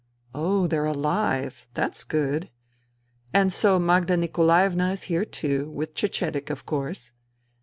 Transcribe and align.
"Oh, 0.33 0.65
they're 0.65 0.87
alive. 0.87 1.67
That's 1.75 2.03
good.... 2.03 2.49
And 3.35 3.53
so 3.53 3.77
Magda 3.77 4.17
Nikolaevna 4.17 4.89
is 4.93 5.03
here 5.03 5.25
too— 5.25 5.69
with 5.69 5.93
Cecedek, 5.93 6.49
of 6.49 6.65
course." 6.65 7.11